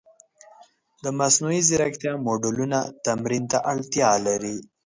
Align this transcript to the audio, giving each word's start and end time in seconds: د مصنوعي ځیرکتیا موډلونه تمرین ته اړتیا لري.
د 1.03 1.05
مصنوعي 1.19 1.61
ځیرکتیا 1.67 2.13
موډلونه 2.25 2.79
تمرین 3.05 3.43
ته 3.51 3.57
اړتیا 3.71 4.09
لري. 4.27 4.57